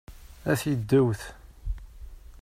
[0.51, 1.21] A tiddewt!